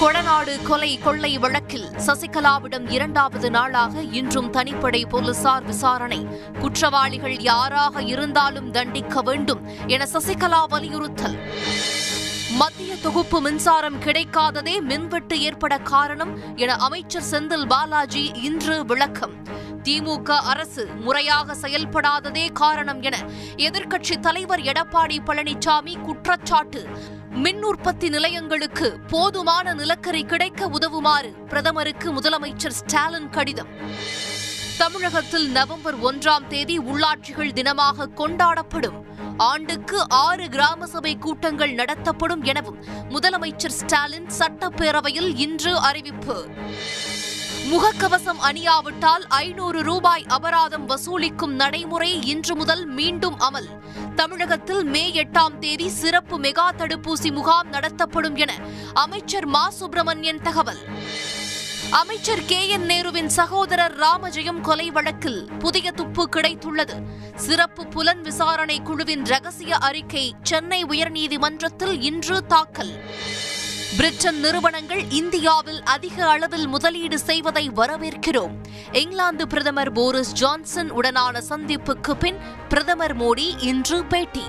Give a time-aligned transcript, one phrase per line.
[0.00, 6.26] கொடநாடு கொலை கொள்ளை வழக்கில் சசிகலாவிடம் இரண்டாவது நாளாக இன்றும் தனிப்படை போலீசார் விசாரணை.
[6.58, 11.36] குற்றவாளிகள் யாராக இருந்தாலும் தண்டிக்க வேண்டும் என சசிகலா வலியுறுத்தல்.
[12.50, 19.34] மத்திய தொகுப்பு மின்சாரம் கிடைக்காததே மின்வெட்டு ஏற்பட காரணம் என அமைச்சர் செந்தில் பாலாஜி இன்று விளக்கம்.
[19.88, 23.16] திமுக அரசு முறையாக செயல்படாததே காரணம் என
[23.56, 26.86] எதிர்க்கட்சித் தலைவர் எடப்பாடி பழனிசாமி குற்றச்சாட்டு.
[27.30, 33.68] மின் உற்பத்தி நிலையங்களுக்கு போதுமான நிலக்கரி கிடைக்க உதவுமாறு பிரதமருக்கு முதலமைச்சர் ஸ்டாலின் கடிதம்.
[34.78, 39.04] தமிழகத்தில் நவம்பர் ஒன்றாம் தேதி உள்ளாட்சிகள் தினமாக கொண்டாடப்படும்.
[39.36, 46.50] ஆண்டுக்கு ஆறு கிராம சபை கூட்டங்கள் நடத்தப்படும் எனவும் முதலமைச்சர் ஸ்டாலின் சட்டப்பேரவையில் இன்று அறிவிப்பு.
[47.70, 53.68] முகக்கவசம் அணியாவிட்டால் ஐநூறு ரூபாய் அபராதம் வசூலிக்கும் நடைமுறை இன்று முதல் மீண்டும் அமல்.
[54.14, 58.54] தமிழகத்தில் மே எட்டாம் தேதி சிறப்பு மெகா தடுப்பூசி முகாம் நடத்தப்படும் என
[58.94, 59.70] அமைச்சர் மா.
[59.70, 60.78] சுப்பிரமணியன் தகவல்.
[61.90, 62.68] அமைச்சர் கே.
[62.68, 62.86] என்.
[62.86, 66.94] நேருவின் சகோதரர் ராமஜெயம் கொலை வழக்கில் புதிய துப்பு கிடைத்துள்ளது.
[67.36, 73.04] சிறப்பு புலன் விசாரணை குழுவின் ரகசிய அறிக்கை சென்னை உயர்நீதிமன்றத்தில் இன்று தாக்கல்.
[73.96, 78.54] பிரிட்டன் நிறுவனங்கள் இந்தியாவில் அதிக அளவில் முதலீடு செய்வதை வரவேற்கிறோம்.
[78.92, 82.36] இங்கிலாந்து பிரதமர் போரிஸ் ஜான்சன் உடனான சந்திப்புக்கு பின்
[82.68, 84.42] பிரதமர் மோடி இன்று பேட்டி.